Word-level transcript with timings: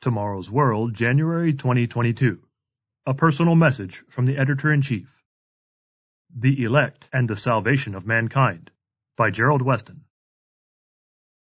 Tomorrow's 0.00 0.48
World, 0.48 0.94
January 0.94 1.52
2022. 1.52 2.40
A 3.06 3.14
personal 3.14 3.56
message 3.56 4.04
from 4.08 4.26
the 4.26 4.38
editor 4.38 4.72
in 4.72 4.80
chief. 4.80 5.12
The 6.36 6.62
Elect 6.62 7.08
and 7.12 7.28
the 7.28 7.34
Salvation 7.34 7.96
of 7.96 8.06
Mankind 8.06 8.70
by 9.16 9.30
Gerald 9.30 9.60
Weston. 9.60 10.04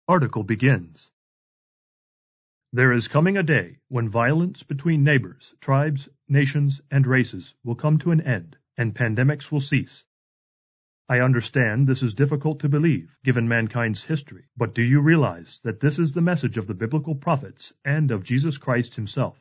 Article 0.08 0.44
begins. 0.44 1.10
There 2.72 2.94
is 2.94 3.08
coming 3.08 3.36
a 3.36 3.42
day 3.42 3.80
when 3.88 4.10
violence 4.10 4.62
between 4.62 5.04
neighbors, 5.04 5.56
tribes, 5.60 6.08
nations, 6.30 6.82
and 6.92 7.08
races 7.08 7.56
will 7.64 7.74
come 7.74 7.98
to 8.00 8.12
an 8.12 8.22
end 8.22 8.58
and 8.78 8.94
pandemics 8.94 9.52
will 9.52 9.60
cease. 9.60 10.06
I 11.08 11.20
understand 11.20 11.86
this 11.86 12.02
is 12.02 12.16
difficult 12.16 12.62
to 12.62 12.70
believe, 12.70 13.16
given 13.24 13.48
mankind's 13.48 14.04
history, 14.04 14.46
but 14.58 14.74
do 14.74 14.82
you 14.82 15.02
realize 15.02 15.60
that 15.60 15.80
this 15.80 16.00
is 16.00 16.14
the 16.14 16.22
message 16.22 16.58
of 16.58 16.66
the 16.66 16.74
biblical 16.74 17.14
prophets 17.14 17.72
and 17.84 18.10
of 18.10 18.24
Jesus 18.24 18.58
Christ 18.58 18.96
himself? 18.96 19.40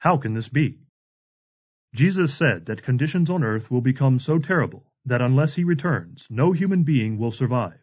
How 0.00 0.16
can 0.16 0.34
this 0.34 0.48
be? 0.48 0.80
Jesus 1.94 2.34
said 2.34 2.66
that 2.66 2.82
conditions 2.82 3.30
on 3.30 3.44
earth 3.44 3.70
will 3.70 3.82
become 3.82 4.18
so 4.18 4.40
terrible 4.40 4.92
that 5.04 5.22
unless 5.22 5.54
he 5.54 5.62
returns, 5.62 6.26
no 6.28 6.50
human 6.50 6.82
being 6.82 7.18
will 7.18 7.30
survive. 7.30 7.78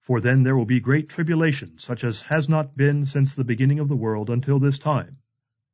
For 0.00 0.22
then 0.22 0.44
there 0.44 0.56
will 0.56 0.64
be 0.64 0.80
great 0.80 1.10
tribulation, 1.10 1.78
such 1.78 2.02
as 2.02 2.22
has 2.22 2.48
not 2.48 2.78
been 2.78 3.04
since 3.04 3.34
the 3.34 3.44
beginning 3.44 3.78
of 3.78 3.88
the 3.88 3.96
world 3.96 4.30
until 4.30 4.58
this 4.58 4.78
time. 4.78 5.18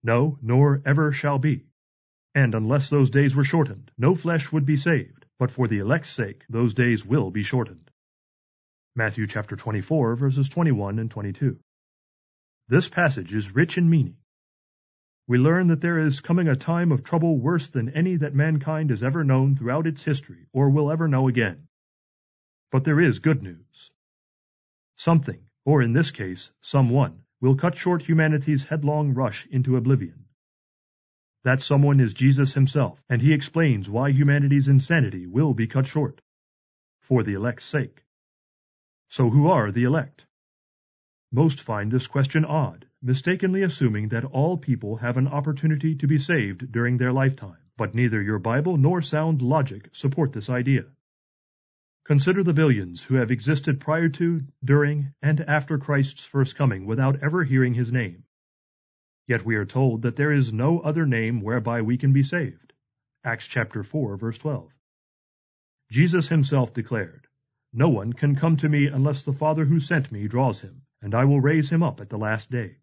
No, 0.03 0.41
nor 0.43 0.83
ever 0.85 1.13
shall 1.13 1.39
be. 1.39 1.67
And 2.35 2.53
unless 2.53 2.91
those 2.91 3.11
days 3.11 3.37
were 3.37 3.45
shortened, 3.45 3.93
no 3.97 4.17
flesh 4.17 4.51
would 4.51 4.67
be 4.67 4.77
saved 4.77 5.24
but 5.39 5.51
for 5.51 5.69
the 5.69 5.79
elect's 5.79 6.11
sake 6.11 6.45
those 6.49 6.75
days 6.75 7.05
will 7.05 7.31
be 7.31 7.43
shortened. 7.43 7.91
Matthew 8.97 9.27
chapter 9.27 9.57
24 9.57 10.17
verses 10.17 10.49
21 10.49 10.99
and 10.99 11.11
22. 11.11 11.59
This 12.69 12.89
passage 12.89 13.35
is 13.35 13.55
rich 13.55 13.77
in 13.77 13.91
meaning. 13.91 14.17
We 15.27 15.39
learn 15.39 15.69
that 15.69 15.81
there 15.81 15.99
is 16.07 16.21
coming 16.21 16.49
a 16.49 16.57
time 16.57 16.93
of 16.93 17.03
trouble 17.03 17.39
worse 17.39 17.69
than 17.69 17.89
any 17.89 18.17
that 18.17 18.35
mankind 18.35 18.91
has 18.91 19.03
ever 19.03 19.25
known 19.25 19.57
throughout 19.57 19.87
its 19.87 20.03
history 20.03 20.47
or 20.53 20.69
will 20.69 20.91
ever 20.93 21.09
know 21.09 21.29
again. 21.29 21.67
But 22.71 22.85
there 22.85 23.01
is 23.01 23.21
good 23.21 23.43
news. 23.43 23.91
Something, 24.97 25.41
or 25.65 25.83
in 25.83 25.93
this 25.93 26.11
case, 26.11 26.51
someone, 26.61 27.23
will 27.41 27.57
cut 27.57 27.77
short 27.77 28.03
humanity's 28.03 28.65
headlong 28.65 29.15
rush 29.15 29.47
into 29.47 29.77
oblivion. 29.77 30.24
That 31.45 31.61
someone 31.61 32.01
is 32.01 32.15
Jesus 32.15 32.55
himself, 32.55 33.03
and 33.09 33.21
he 33.21 33.35
explains 33.35 33.89
why 33.89 34.11
humanity's 34.11 34.69
insanity 34.69 35.27
will 35.27 35.53
be 35.53 35.67
cut 35.67 35.87
short. 35.87 36.23
For 37.03 37.23
the 37.23 37.35
elect's 37.35 37.67
sake. 37.67 38.03
So 39.09 39.29
who 39.29 39.49
are 39.49 39.71
the 39.71 39.85
elect? 39.85 40.25
Most 41.31 41.61
find 41.61 41.91
this 41.93 42.07
question 42.07 42.45
odd, 42.45 42.87
mistakenly 43.03 43.63
assuming 43.63 44.09
that 44.09 44.25
all 44.25 44.57
people 44.57 44.97
have 44.97 45.19
an 45.19 45.29
opportunity 45.29 45.95
to 45.97 46.07
be 46.07 46.17
saved 46.17 46.73
during 46.73 46.97
their 46.97 47.13
lifetime, 47.13 47.59
but 47.77 47.95
neither 47.95 48.23
your 48.23 48.39
Bible 48.39 48.79
nor 48.79 49.03
sound 49.03 49.43
logic 49.43 49.91
support 49.93 50.33
this 50.33 50.49
idea. 50.49 50.85
Consider 52.07 52.43
the 52.43 52.53
billions 52.55 53.03
who 53.03 53.17
have 53.17 53.31
existed 53.31 53.81
prior 53.81 54.09
to, 54.11 54.43
during, 54.65 55.13
and 55.21 55.41
after 55.41 55.77
Christ's 55.77 56.25
first 56.25 56.57
coming 56.57 56.87
without 56.87 57.23
ever 57.23 57.45
hearing 57.45 57.75
his 57.75 57.93
name. 57.93 58.25
Yet 59.27 59.45
we 59.45 59.57
are 59.57 59.65
told 59.65 60.03
that 60.03 60.17
there 60.17 60.33
is 60.33 60.53
no 60.53 60.81
other 60.81 61.07
name 61.07 61.41
whereby 61.41 61.83
we 61.83 61.97
can 61.97 62.13
be 62.13 62.23
saved. 62.23 62.73
Acts 63.25 63.47
chapter 63.47 63.83
4 63.83 64.17
verse 64.17 64.39
12. 64.39 64.71
Jesus 65.91 66.29
himself 66.29 66.75
declared, 66.75 67.27
No 67.73 67.89
one 67.89 68.13
can 68.13 68.37
come 68.37 68.57
to 68.59 68.69
me 68.69 68.87
unless 68.87 69.23
the 69.23 69.33
Father 69.33 69.65
who 69.65 69.81
sent 69.81 70.13
me 70.13 70.29
draws 70.29 70.61
him, 70.61 70.83
and 71.01 71.15
I 71.15 71.25
will 71.25 71.41
raise 71.41 71.71
him 71.71 71.83
up 71.83 72.01
at 72.01 72.11
the 72.11 72.19
last 72.19 72.51
day. 72.51 72.79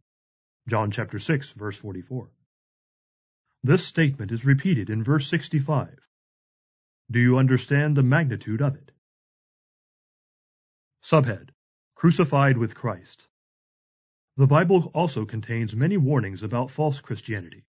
John 0.68 0.92
chapter 0.92 1.20
6 1.20 1.52
verse 1.54 1.78
44. 1.78 2.30
This 3.64 3.86
statement 3.86 4.32
is 4.32 4.44
repeated 4.44 4.90
in 4.90 5.04
verse 5.04 5.28
65. 5.28 6.00
Do 7.12 7.20
you 7.20 7.38
understand 7.38 7.96
the 7.96 8.04
magnitude 8.04 8.62
of 8.62 8.76
it? 8.76 8.92
Subhead 11.04 11.50
Crucified 11.96 12.58
with 12.58 12.74
Christ. 12.74 13.28
The 14.42 14.48
Bible 14.48 14.90
also 14.96 15.24
contains 15.24 15.76
many 15.76 15.98
warnings 15.98 16.42
about 16.42 16.72
false 16.72 17.00
Christianity. 17.00 17.64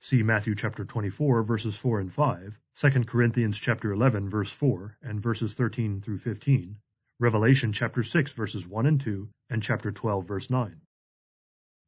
See 0.00 0.24
Matthew 0.24 0.56
chapter 0.56 0.84
24 0.84 1.44
verses 1.44 1.76
4 1.76 2.00
and 2.00 2.12
5, 2.12 2.58
2 2.74 2.90
Corinthians 3.04 3.56
chapter 3.56 3.92
11 3.92 4.28
verse 4.28 4.50
4 4.50 4.98
and 5.00 5.22
verses 5.22 5.54
13 5.54 6.00
through 6.00 6.18
15, 6.18 6.76
Revelation 7.20 7.72
chapter 7.72 8.02
6 8.02 8.32
verses 8.32 8.66
1 8.66 8.86
and 8.86 9.00
2, 9.00 9.28
and 9.48 9.62
chapter 9.62 9.92
12 9.92 10.26
verse 10.26 10.50
9. 10.50 10.80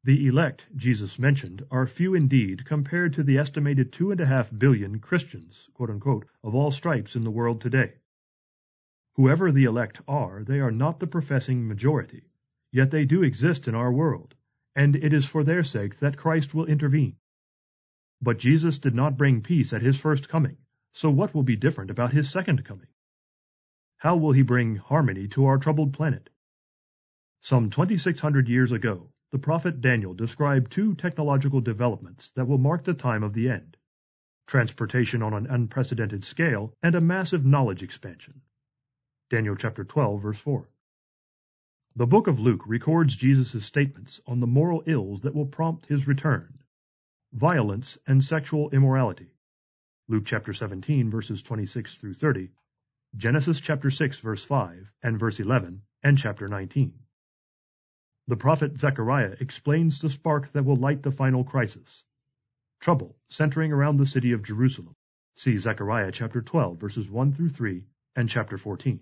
The 0.05 0.29
elect 0.29 0.69
Jesus 0.77 1.19
mentioned 1.19 1.67
are 1.69 1.89
few 1.89 2.15
indeed 2.15 2.65
compared 2.65 3.13
to 3.15 3.25
the 3.25 3.37
estimated 3.37 3.93
two 3.93 4.13
and 4.13 4.21
a 4.21 4.27
half 4.27 4.57
billion 4.57 5.01
Christians, 5.01 5.69
unquote, 5.81 6.29
of 6.45 6.55
all 6.55 6.71
stripes 6.71 7.17
in 7.17 7.25
the 7.25 7.33
world 7.33 7.61
today. 7.61 7.95
Whoever 9.15 9.51
the 9.51 9.65
elect 9.65 10.01
are, 10.07 10.45
they 10.45 10.61
are 10.61 10.71
not 10.71 11.01
the 11.01 11.09
professing 11.09 11.67
majority. 11.67 12.30
Yet 12.73 12.91
they 12.91 13.05
do 13.05 13.23
exist 13.23 13.69
in 13.69 13.75
our 13.75 13.93
world, 13.93 14.35
and 14.77 14.97
it 14.97 15.13
is 15.13 15.27
for 15.27 15.45
their 15.45 15.65
sake 15.65 15.99
that 15.99 16.17
Christ 16.17 16.55
will 16.55 16.67
intervene. 16.67 17.17
But 18.23 18.39
Jesus 18.39 18.79
did 18.79 18.95
not 18.95 19.17
bring 19.17 19.43
peace 19.43 19.73
at 19.73 19.83
his 19.83 19.99
first 19.99 20.29
coming, 20.29 20.57
so 20.93 21.11
what 21.11 21.35
will 21.35 21.43
be 21.43 21.57
different 21.57 21.91
about 21.91 22.13
his 22.13 22.31
second 22.31 22.65
coming? 22.65 22.89
How 23.99 24.17
will 24.17 24.33
he 24.33 24.43
bring 24.43 24.77
harmony 24.77 25.29
to 25.29 25.47
our 25.47 25.59
troubled 25.59 25.93
planet? 25.93 26.31
Some 27.43 27.71
2600 27.71 28.49
years 28.49 28.73
ago, 28.73 29.11
the 29.33 29.39
prophet 29.39 29.81
Daniel 29.81 30.15
described 30.15 30.73
two 30.73 30.95
technological 30.95 31.61
developments 31.61 32.31
that 32.33 32.47
will 32.47 32.59
mark 32.59 32.85
the 32.85 32.95
time 32.95 33.23
of 33.23 33.33
the 33.33 33.49
end 33.49 33.77
transportation 34.47 35.23
on 35.23 35.33
an 35.33 35.47
unprecedented 35.47 36.25
scale 36.25 36.75
and 36.83 36.97
a 36.97 37.01
massive 37.01 37.47
knowledge 37.47 37.85
expansion. 37.85 38.41
Daniel 39.31 39.55
chapter 39.55 39.85
12 39.85 40.21
verse 40.21 40.39
4. 40.39 40.69
The 41.97 42.07
book 42.07 42.29
of 42.29 42.39
Luke 42.39 42.63
records 42.67 43.17
Jesus' 43.17 43.67
statements 43.67 44.21
on 44.25 44.39
the 44.39 44.47
moral 44.47 44.85
ills 44.87 45.23
that 45.23 45.35
will 45.35 45.47
prompt 45.47 45.87
his 45.87 46.07
return. 46.07 46.61
Violence 47.33 47.99
and 48.07 48.23
sexual 48.23 48.71
immorality. 48.71 49.35
Luke 50.07 50.25
chapter 50.25 50.53
17 50.53 51.11
verses 51.11 51.43
26 51.43 51.97
through 51.97 52.15
30, 52.15 52.51
Genesis 53.17 53.61
chapter 53.61 53.91
6 53.91 54.19
verse 54.21 54.45
5 54.45 54.93
and 55.03 55.19
verse 55.19 55.41
11, 55.41 55.83
and 56.05 56.17
chapter 56.17 56.47
19. 56.47 56.95
The 58.29 58.37
prophet 58.37 58.79
Zechariah 58.79 59.35
explains 59.41 59.99
the 59.99 60.11
spark 60.11 60.53
that 60.53 60.65
will 60.65 60.77
light 60.77 61.03
the 61.03 61.11
final 61.11 61.43
crisis. 61.43 62.05
Trouble 62.79 63.17
centering 63.31 63.73
around 63.73 63.97
the 63.97 64.07
city 64.07 64.31
of 64.31 64.45
Jerusalem. 64.45 64.95
See 65.35 65.59
Zechariah 65.59 66.13
chapter 66.13 66.41
12 66.41 66.79
verses 66.79 67.11
1 67.11 67.33
through 67.33 67.49
3 67.49 67.85
and 68.15 68.29
chapter 68.29 68.57
14. 68.57 69.01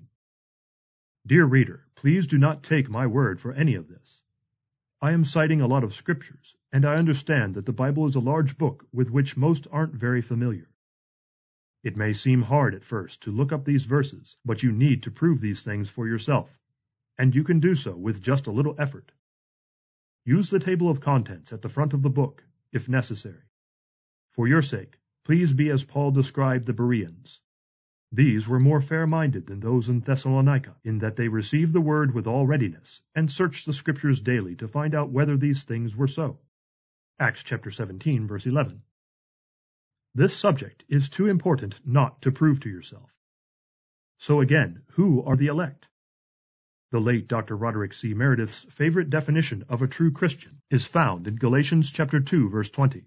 Dear 1.27 1.45
reader, 1.45 1.87
please 1.95 2.27
do 2.27 2.39
not 2.39 2.63
take 2.63 2.89
my 2.89 3.07
word 3.07 3.41
for 3.41 3.53
any 3.53 3.75
of 3.75 3.89
this. 3.89 4.23
I 5.01 5.13
am 5.13 5.25
citing 5.25 5.61
a 5.61 5.67
lot 5.67 5.85
of 5.85 5.95
scriptures, 5.95 6.57
and 6.73 6.85
I 6.85 6.97
understand 6.97 7.55
that 7.55 7.67
the 7.67 7.73
Bible 7.73 8.07
is 8.07 8.17
a 8.17 8.21
large 8.21 8.59
book 8.59 8.87
with 8.93 9.11
which 9.11 9.37
most 9.37 9.67
aren't 9.71 9.95
very 9.95 10.23
familiar. 10.23 10.69
It 11.83 11.97
may 11.97 12.13
seem 12.13 12.43
hard 12.43 12.75
at 12.75 12.85
first 12.85 13.23
to 13.23 13.31
look 13.31 13.53
up 13.53 13.65
these 13.65 13.85
verses, 13.85 14.37
but 14.45 14.63
you 14.63 14.73
need 14.73 15.03
to 15.05 15.11
prove 15.11 15.41
these 15.41 15.63
things 15.63 15.89
for 15.89 16.09
yourself, 16.09 16.59
and 17.17 17.35
you 17.35 17.45
can 17.45 17.61
do 17.61 17.75
so 17.75 17.97
with 17.97 18.23
just 18.23 18.47
a 18.47 18.53
little 18.53 18.75
effort. 18.79 19.13
Use 20.25 20.51
the 20.51 20.59
table 20.59 20.91
of 20.91 21.01
contents 21.01 21.53
at 21.53 21.63
the 21.63 21.69
front 21.69 21.95
of 21.95 22.03
the 22.03 22.11
book, 22.11 22.45
if 22.73 22.89
necessary. 22.89 23.49
For 24.33 24.49
your 24.49 24.63
sake, 24.63 24.99
please 25.25 25.53
be 25.53 25.71
as 25.71 25.85
Paul 25.85 26.11
described 26.11 26.67
the 26.67 26.73
Bereans, 26.73 27.41
these 28.11 28.49
were 28.49 28.59
more 28.59 28.81
fair-minded 28.81 29.47
than 29.47 29.61
those 29.61 29.91
in 29.91 30.01
Thessalonica, 30.01 30.75
in 30.83 30.99
that 31.01 31.17
they 31.17 31.29
received 31.29 31.75
the 31.75 31.81
word 31.81 32.15
with 32.15 32.27
all 32.27 32.47
readiness, 32.47 33.03
and 33.15 33.31
searched 33.31 33.67
the 33.67 33.75
Scriptures 33.75 34.21
daily 34.21 34.57
to 34.57 34.69
find 34.69 34.95
out 34.95 35.11
whether 35.11 35.37
these 35.37 35.65
things 35.65 35.95
were 35.95 36.09
so. 36.09 36.39
Acts 37.21 37.43
chapter 37.43 37.71
17, 37.71 38.27
verse 38.27 38.47
11. 38.47 38.83
This 40.15 40.35
subject 40.35 40.85
is 40.89 41.11
too 41.11 41.27
important 41.27 41.79
not 41.85 42.23
to 42.23 42.33
prove 42.33 42.61
to 42.61 42.71
yourself. 42.71 43.13
So 44.19 44.41
again, 44.41 44.83
who 44.93 45.23
are 45.25 45.37
the 45.37 45.49
elect? 45.49 45.87
The 46.91 47.01
late 47.01 47.29
Dr. 47.29 47.57
Roderick 47.57 47.93
C. 47.93 48.15
Meredith's 48.15 48.65
favorite 48.71 49.11
definition 49.11 49.65
of 49.69 49.83
a 49.83 49.87
true 49.87 50.13
Christian 50.13 50.63
is 50.71 50.87
found 50.87 51.27
in 51.29 51.37
Galatians 51.37 51.93
chapter 51.93 52.21
2, 52.21 52.49
verse 52.49 52.71
20. 52.71 53.05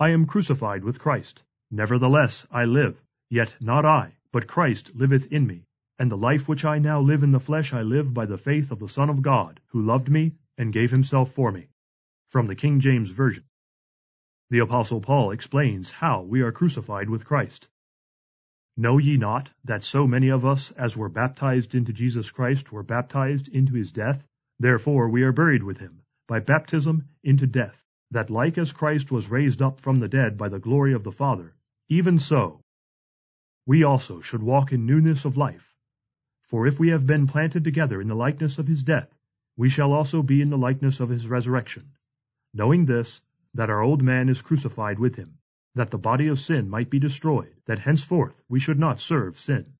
I 0.00 0.10
am 0.10 0.26
crucified 0.26 0.82
with 0.82 0.98
Christ. 0.98 1.44
Nevertheless 1.70 2.44
I 2.50 2.64
live, 2.64 3.00
Yet 3.30 3.56
not 3.60 3.84
I, 3.84 4.16
but 4.32 4.46
Christ 4.46 4.94
liveth 4.94 5.32
in 5.32 5.46
me. 5.46 5.64
And 5.98 6.10
the 6.10 6.16
life 6.16 6.48
which 6.48 6.64
I 6.64 6.78
now 6.78 7.00
live 7.00 7.22
in 7.22 7.30
the 7.30 7.40
flesh 7.40 7.72
I 7.72 7.82
live 7.82 8.12
by 8.12 8.26
the 8.26 8.36
faith 8.36 8.70
of 8.70 8.80
the 8.80 8.88
Son 8.88 9.08
of 9.08 9.22
God, 9.22 9.60
who 9.68 9.80
loved 9.80 10.10
me 10.10 10.34
and 10.58 10.72
gave 10.72 10.90
himself 10.90 11.32
for 11.32 11.52
me. 11.52 11.68
From 12.28 12.46
the 12.46 12.56
King 12.56 12.80
James 12.80 13.10
Version. 13.10 13.44
The 14.50 14.58
Apostle 14.58 15.00
Paul 15.00 15.30
explains 15.30 15.90
how 15.90 16.22
we 16.22 16.42
are 16.42 16.52
crucified 16.52 17.08
with 17.08 17.24
Christ. 17.24 17.68
Know 18.76 18.98
ye 18.98 19.16
not 19.16 19.50
that 19.64 19.84
so 19.84 20.06
many 20.06 20.28
of 20.28 20.44
us 20.44 20.72
as 20.72 20.96
were 20.96 21.08
baptized 21.08 21.76
into 21.76 21.92
Jesus 21.92 22.32
Christ 22.32 22.72
were 22.72 22.82
baptized 22.82 23.48
into 23.48 23.74
his 23.74 23.92
death? 23.92 24.26
Therefore 24.58 25.08
we 25.08 25.22
are 25.22 25.32
buried 25.32 25.62
with 25.62 25.78
him, 25.78 26.02
by 26.26 26.40
baptism 26.40 27.08
into 27.22 27.46
death, 27.46 27.84
that 28.10 28.30
like 28.30 28.58
as 28.58 28.72
Christ 28.72 29.12
was 29.12 29.30
raised 29.30 29.62
up 29.62 29.80
from 29.80 30.00
the 30.00 30.08
dead 30.08 30.36
by 30.36 30.48
the 30.48 30.58
glory 30.58 30.92
of 30.92 31.04
the 31.04 31.12
Father, 31.12 31.54
even 31.88 32.18
so 32.18 32.60
we 33.66 33.82
also 33.82 34.20
should 34.20 34.42
walk 34.42 34.72
in 34.72 34.86
newness 34.86 35.24
of 35.24 35.36
life. 35.36 35.74
For 36.42 36.66
if 36.66 36.78
we 36.78 36.88
have 36.88 37.06
been 37.06 37.26
planted 37.26 37.64
together 37.64 38.00
in 38.00 38.08
the 38.08 38.14
likeness 38.14 38.58
of 38.58 38.66
his 38.66 38.84
death, 38.84 39.14
we 39.56 39.68
shall 39.68 39.92
also 39.92 40.22
be 40.22 40.42
in 40.42 40.50
the 40.50 40.58
likeness 40.58 41.00
of 41.00 41.08
his 41.08 41.28
resurrection, 41.28 41.92
knowing 42.52 42.84
this, 42.84 43.22
that 43.54 43.70
our 43.70 43.80
old 43.80 44.02
man 44.02 44.28
is 44.28 44.42
crucified 44.42 44.98
with 44.98 45.14
him, 45.14 45.38
that 45.74 45.90
the 45.90 45.98
body 45.98 46.26
of 46.26 46.38
sin 46.38 46.68
might 46.68 46.90
be 46.90 46.98
destroyed, 46.98 47.54
that 47.64 47.78
henceforth 47.78 48.42
we 48.48 48.60
should 48.60 48.78
not 48.78 49.00
serve 49.00 49.38
sin. 49.38 49.74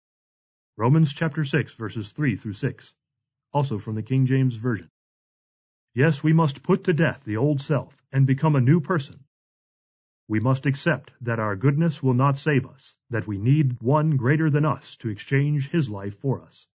Romans 0.76 1.12
chapter 1.12 1.44
6 1.44 1.74
verses 1.74 2.12
3 2.12 2.36
through 2.36 2.52
6, 2.52 2.94
also 3.52 3.78
from 3.78 3.94
the 3.94 4.02
King 4.02 4.26
James 4.26 4.56
Version. 4.56 4.90
Yes, 5.94 6.22
we 6.22 6.32
must 6.32 6.62
put 6.62 6.84
to 6.84 6.92
death 6.92 7.22
the 7.24 7.36
old 7.36 7.60
self 7.60 7.96
and 8.10 8.26
become 8.26 8.56
a 8.56 8.60
new 8.60 8.80
person. 8.80 9.23
We 10.26 10.40
must 10.40 10.64
accept 10.64 11.12
that 11.20 11.38
our 11.38 11.54
goodness 11.54 12.02
will 12.02 12.14
not 12.14 12.38
save 12.38 12.66
us, 12.66 12.96
that 13.10 13.26
we 13.26 13.36
need 13.36 13.80
one 13.82 14.16
greater 14.16 14.48
than 14.48 14.64
us 14.64 14.96
to 14.98 15.10
exchange 15.10 15.68
his 15.68 15.90
life 15.90 16.18
for 16.18 16.40
us. 16.42 16.66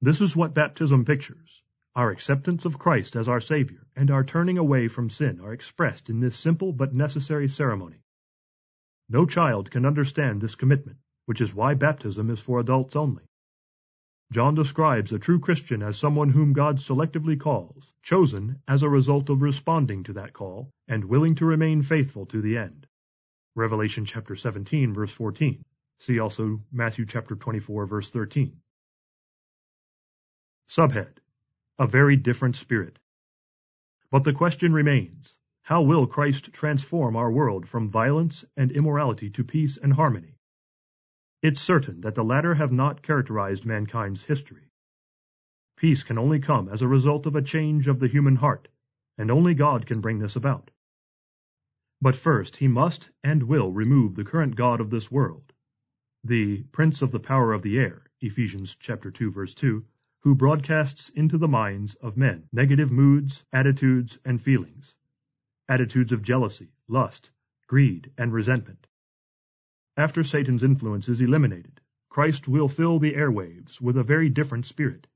This 0.00 0.22
is 0.22 0.34
what 0.34 0.54
baptism 0.54 1.04
pictures. 1.04 1.62
Our 1.94 2.10
acceptance 2.10 2.64
of 2.64 2.78
Christ 2.78 3.14
as 3.16 3.28
our 3.28 3.40
Savior 3.40 3.86
and 3.94 4.10
our 4.10 4.24
turning 4.24 4.56
away 4.56 4.88
from 4.88 5.10
sin 5.10 5.40
are 5.40 5.52
expressed 5.52 6.08
in 6.08 6.20
this 6.20 6.36
simple 6.36 6.72
but 6.72 6.94
necessary 6.94 7.48
ceremony. 7.48 8.02
No 9.08 9.26
child 9.26 9.70
can 9.70 9.84
understand 9.84 10.40
this 10.40 10.54
commitment, 10.54 10.98
which 11.26 11.40
is 11.40 11.54
why 11.54 11.74
baptism 11.74 12.30
is 12.30 12.40
for 12.40 12.58
adults 12.60 12.96
only. 12.96 13.24
John 14.32 14.54
describes 14.54 15.12
a 15.12 15.18
true 15.18 15.40
Christian 15.40 15.82
as 15.82 15.96
someone 15.96 16.30
whom 16.30 16.52
God 16.52 16.78
selectively 16.78 17.38
calls, 17.38 17.92
chosen 18.02 18.62
as 18.68 18.82
a 18.82 18.88
result 18.88 19.28
of 19.28 19.42
responding 19.42 20.04
to 20.04 20.12
that 20.12 20.32
call, 20.32 20.70
and 20.86 21.04
willing 21.04 21.34
to 21.36 21.46
remain 21.46 21.82
faithful 21.82 22.26
to 22.26 22.40
the 22.40 22.56
end. 22.56 22.86
Revelation 23.54 24.04
chapter 24.04 24.36
17 24.36 24.94
verse 24.94 25.12
14. 25.12 25.64
See 25.98 26.18
also 26.20 26.60
Matthew 26.70 27.06
chapter 27.06 27.34
24 27.34 27.86
verse 27.86 28.10
13. 28.10 28.60
Subhead 30.68 31.18
a 31.80 31.86
very 31.86 32.14
different 32.14 32.56
spirit. 32.56 32.98
But 34.10 34.24
the 34.24 34.34
question 34.34 34.74
remains, 34.74 35.34
how 35.62 35.80
will 35.80 36.06
Christ 36.06 36.52
transform 36.52 37.16
our 37.16 37.32
world 37.32 37.66
from 37.66 37.88
violence 37.88 38.44
and 38.54 38.70
immorality 38.70 39.30
to 39.30 39.44
peace 39.44 39.78
and 39.78 39.94
harmony? 39.94 40.36
It's 41.42 41.60
certain 41.60 42.02
that 42.02 42.14
the 42.14 42.22
latter 42.22 42.54
have 42.54 42.70
not 42.70 43.00
characterized 43.00 43.64
mankind's 43.64 44.24
history. 44.24 44.70
Peace 45.76 46.02
can 46.02 46.18
only 46.18 46.38
come 46.38 46.68
as 46.68 46.82
a 46.82 46.88
result 46.88 47.24
of 47.24 47.34
a 47.34 47.40
change 47.40 47.88
of 47.88 47.98
the 47.98 48.08
human 48.08 48.36
heart, 48.36 48.68
and 49.16 49.30
only 49.30 49.54
God 49.54 49.86
can 49.86 50.02
bring 50.02 50.18
this 50.18 50.36
about. 50.36 50.70
But 52.02 52.14
first 52.14 52.56
he 52.56 52.68
must 52.68 53.10
and 53.24 53.44
will 53.44 53.72
remove 53.72 54.16
the 54.16 54.24
current 54.24 54.54
god 54.54 54.82
of 54.82 54.90
this 54.90 55.10
world, 55.10 55.54
the 56.22 56.64
prince 56.64 57.00
of 57.00 57.10
the 57.10 57.18
power 57.20 57.54
of 57.54 57.62
the 57.62 57.78
air, 57.78 58.10
Ephesians 58.20 58.76
chapter 58.76 59.10
2 59.10 59.30
verse 59.30 59.54
2, 59.54 59.82
who 60.20 60.34
broadcasts 60.34 61.08
into 61.08 61.38
the 61.38 61.48
minds 61.48 61.94
of 61.94 62.18
men 62.18 62.46
negative 62.52 62.92
moods, 62.92 63.46
attitudes, 63.50 64.18
and 64.26 64.42
feelings, 64.42 64.94
attitudes 65.70 66.12
of 66.12 66.20
jealousy, 66.20 66.74
lust, 66.86 67.30
greed, 67.66 68.12
and 68.18 68.34
resentment. 68.34 68.86
After 69.96 70.22
Satan's 70.22 70.62
influence 70.62 71.08
is 71.08 71.20
eliminated, 71.20 71.80
Christ 72.10 72.46
will 72.46 72.68
fill 72.68 72.98
the 73.00 73.14
airwaves 73.14 73.80
with 73.80 73.96
a 73.96 74.04
very 74.04 74.28
different 74.28 74.66
spirit. 74.66 75.08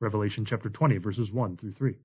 Revelation 0.00 0.44
chapter 0.44 0.70
20 0.70 0.96
verses 0.98 1.30
1 1.30 1.58
through 1.58 1.72
3. 1.72 1.98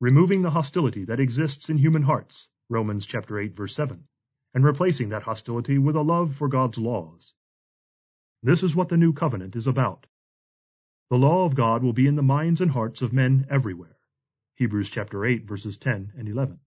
Removing 0.00 0.42
the 0.42 0.50
hostility 0.50 1.04
that 1.06 1.18
exists 1.18 1.70
in 1.70 1.78
human 1.78 2.02
hearts, 2.02 2.48
Romans 2.68 3.04
chapter 3.04 3.38
8 3.38 3.56
verse 3.56 3.74
7, 3.74 4.06
and 4.54 4.64
replacing 4.64 5.08
that 5.08 5.24
hostility 5.24 5.76
with 5.76 5.96
a 5.96 6.02
love 6.02 6.36
for 6.36 6.46
God's 6.46 6.78
laws. 6.78 7.34
This 8.42 8.62
is 8.62 8.76
what 8.76 8.88
the 8.88 8.96
new 8.96 9.12
covenant 9.12 9.56
is 9.56 9.66
about. 9.66 10.06
The 11.10 11.18
law 11.18 11.44
of 11.44 11.56
God 11.56 11.82
will 11.82 11.92
be 11.92 12.06
in 12.06 12.14
the 12.14 12.22
minds 12.22 12.60
and 12.60 12.70
hearts 12.70 13.02
of 13.02 13.12
men 13.12 13.44
everywhere. 13.50 13.98
Hebrews 14.54 14.88
chapter 14.88 15.24
8 15.24 15.46
verses 15.46 15.78
10 15.78 16.12
and 16.16 16.28
11. 16.28 16.60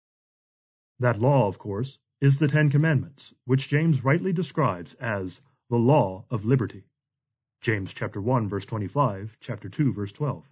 That 1.00 1.20
law, 1.20 1.48
of 1.48 1.58
course, 1.58 1.98
is 2.20 2.36
the 2.36 2.48
Ten 2.48 2.68
Commandments, 2.68 3.32
which 3.44 3.68
James 3.68 4.04
rightly 4.04 4.32
describes 4.32 4.94
as 4.94 5.40
the 5.70 5.76
law 5.76 6.24
of 6.30 6.44
liberty. 6.44 6.82
James 7.60 7.94
chapter 7.94 8.20
1 8.20 8.48
verse 8.48 8.66
25, 8.66 9.36
chapter 9.40 9.68
2 9.68 9.92
verse 9.92 10.10
12. 10.10 10.44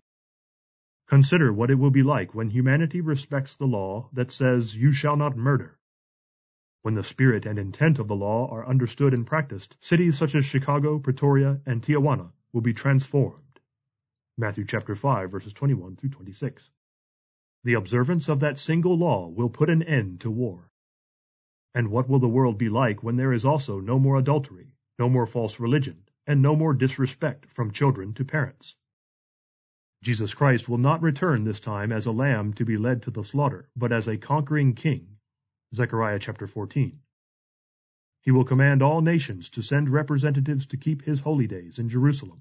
Consider 1.09 1.53
what 1.53 1.71
it 1.71 1.75
will 1.75 1.91
be 1.91 2.05
like 2.05 2.35
when 2.35 2.51
humanity 2.51 3.01
respects 3.01 3.57
the 3.57 3.65
law 3.65 4.09
that 4.13 4.31
says, 4.31 4.77
You 4.77 4.93
shall 4.93 5.17
not 5.17 5.37
murder. 5.37 5.77
When 6.83 6.95
the 6.95 7.03
spirit 7.03 7.47
and 7.47 7.59
intent 7.59 7.99
of 7.99 8.07
the 8.07 8.15
law 8.15 8.49
are 8.49 8.69
understood 8.69 9.13
and 9.13 9.27
practiced, 9.27 9.77
cities 9.81 10.17
such 10.17 10.37
as 10.37 10.45
Chicago, 10.45 11.01
Pretoria, 11.01 11.61
and 11.67 11.83
Tijuana 11.83 12.31
will 12.53 12.61
be 12.61 12.75
transformed. 12.75 13.43
Matthew 14.39 14.67
chapter 14.67 14.95
5 14.95 15.33
verses 15.33 15.53
21 15.53 15.97
through 15.97 16.11
26. 16.11 16.71
The 17.65 17.75
observance 17.75 18.29
of 18.29 18.41
that 18.41 18.59
single 18.59 18.97
law 18.97 19.27
will 19.27 19.49
put 19.49 19.69
an 19.69 19.83
end 19.83 20.21
to 20.21 20.31
war. 20.31 20.71
And 21.77 21.91
what 21.91 22.09
will 22.09 22.21
the 22.21 22.27
world 22.27 22.57
be 22.57 22.71
like 22.71 23.03
when 23.03 23.17
there 23.17 23.35
is 23.35 23.45
also 23.45 23.81
no 23.81 23.99
more 23.99 24.17
adultery, 24.17 24.73
no 24.99 25.11
more 25.11 25.27
false 25.27 25.61
religion, 25.61 26.09
and 26.27 26.41
no 26.41 26.57
more 26.57 26.73
disrespect 26.73 27.51
from 27.51 27.71
children 27.71 28.15
to 28.15 28.25
parents? 28.25 28.77
Jesus 30.03 30.33
Christ 30.33 30.71
will 30.71 30.79
not 30.79 31.03
return 31.03 31.45
this 31.45 31.61
time 31.61 31.93
as 31.93 32.07
a 32.07 32.13
lamb 32.13 32.55
to 32.55 32.65
be 32.65 32.79
led 32.79 33.03
to 33.03 33.11
the 33.11 33.23
slaughter, 33.23 33.69
but 33.77 33.93
as 33.93 34.09
a 34.09 34.17
conquering 34.17 34.73
king. 34.73 35.19
Zechariah 35.75 36.19
chapter 36.19 36.47
14. 36.47 36.99
He 38.23 38.31
will 38.31 38.47
command 38.47 38.83
all 38.83 39.03
nations 39.03 39.51
to 39.51 39.61
send 39.61 39.91
representatives 39.91 40.65
to 40.69 40.79
keep 40.79 41.03
his 41.03 41.21
holy 41.21 41.47
days 41.47 41.79
in 41.79 41.91
Jerusalem. 41.91 42.41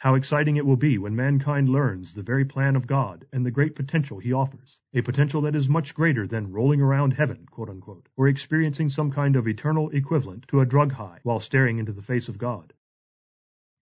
How 0.00 0.14
exciting 0.14 0.56
it 0.56 0.64
will 0.64 0.78
be 0.78 0.96
when 0.96 1.14
mankind 1.14 1.68
learns 1.68 2.14
the 2.14 2.22
very 2.22 2.46
plan 2.46 2.74
of 2.74 2.86
God 2.86 3.26
and 3.34 3.44
the 3.44 3.50
great 3.50 3.74
potential 3.74 4.18
he 4.18 4.32
offers, 4.32 4.80
a 4.94 5.02
potential 5.02 5.42
that 5.42 5.54
is 5.54 5.68
much 5.68 5.94
greater 5.94 6.26
than 6.26 6.52
rolling 6.52 6.80
around 6.80 7.12
heaven, 7.12 7.46
unquote, 7.68 8.08
or 8.16 8.26
experiencing 8.26 8.88
some 8.88 9.10
kind 9.10 9.36
of 9.36 9.46
eternal 9.46 9.90
equivalent 9.90 10.48
to 10.48 10.60
a 10.60 10.64
drug 10.64 10.92
high 10.92 11.18
while 11.22 11.38
staring 11.38 11.76
into 11.76 11.92
the 11.92 12.00
face 12.00 12.30
of 12.30 12.38
God. 12.38 12.72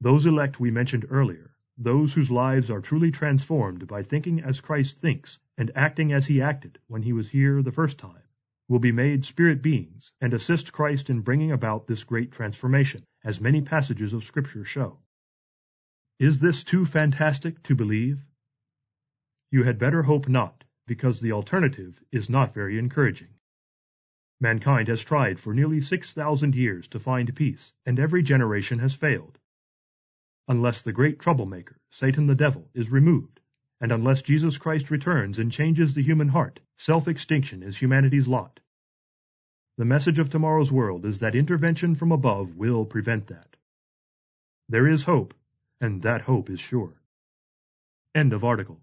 Those 0.00 0.26
elect 0.26 0.58
we 0.58 0.72
mentioned 0.72 1.06
earlier, 1.08 1.52
those 1.76 2.14
whose 2.14 2.32
lives 2.32 2.68
are 2.68 2.80
truly 2.80 3.12
transformed 3.12 3.86
by 3.86 4.02
thinking 4.02 4.40
as 4.40 4.60
Christ 4.60 5.00
thinks 5.00 5.38
and 5.56 5.70
acting 5.76 6.12
as 6.12 6.26
he 6.26 6.42
acted 6.42 6.80
when 6.88 7.04
he 7.04 7.12
was 7.12 7.28
here 7.28 7.62
the 7.62 7.70
first 7.70 7.96
time, 7.96 8.24
will 8.66 8.80
be 8.80 8.90
made 8.90 9.24
spirit 9.24 9.62
beings 9.62 10.12
and 10.20 10.34
assist 10.34 10.72
Christ 10.72 11.10
in 11.10 11.20
bringing 11.20 11.52
about 11.52 11.86
this 11.86 12.02
great 12.02 12.32
transformation, 12.32 13.04
as 13.22 13.40
many 13.40 13.62
passages 13.62 14.12
of 14.12 14.24
Scripture 14.24 14.64
show. 14.64 14.98
Is 16.18 16.40
this 16.40 16.64
too 16.64 16.84
fantastic 16.84 17.62
to 17.62 17.76
believe? 17.76 18.18
You 19.52 19.62
had 19.62 19.78
better 19.78 20.02
hope 20.02 20.28
not, 20.28 20.64
because 20.84 21.20
the 21.20 21.30
alternative 21.30 22.02
is 22.10 22.28
not 22.28 22.52
very 22.52 22.76
encouraging. 22.76 23.28
Mankind 24.40 24.88
has 24.88 25.00
tried 25.00 25.38
for 25.38 25.54
nearly 25.54 25.80
6,000 25.80 26.56
years 26.56 26.88
to 26.88 26.98
find 26.98 27.36
peace, 27.36 27.72
and 27.86 28.00
every 28.00 28.24
generation 28.24 28.80
has 28.80 28.96
failed. 28.96 29.38
Unless 30.48 30.82
the 30.82 30.92
great 30.92 31.20
troublemaker, 31.20 31.78
Satan 31.90 32.26
the 32.26 32.34
devil, 32.34 32.68
is 32.74 32.90
removed, 32.90 33.38
and 33.80 33.92
unless 33.92 34.22
Jesus 34.22 34.58
Christ 34.58 34.90
returns 34.90 35.38
and 35.38 35.52
changes 35.52 35.94
the 35.94 36.02
human 36.02 36.28
heart, 36.28 36.58
self-extinction 36.78 37.62
is 37.62 37.76
humanity's 37.76 38.26
lot. 38.26 38.58
The 39.76 39.84
message 39.84 40.18
of 40.18 40.30
tomorrow's 40.30 40.72
world 40.72 41.06
is 41.06 41.20
that 41.20 41.36
intervention 41.36 41.94
from 41.94 42.10
above 42.10 42.56
will 42.56 42.84
prevent 42.84 43.28
that. 43.28 43.54
There 44.68 44.88
is 44.88 45.04
hope, 45.04 45.32
and 45.80 46.02
that 46.02 46.22
hope 46.22 46.50
is 46.50 46.60
sure. 46.60 47.00
End 48.14 48.32
of 48.32 48.44
article. 48.44 48.80